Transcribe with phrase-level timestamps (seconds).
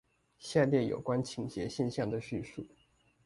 [0.39, 2.65] 下列有關傾斜現象的敘述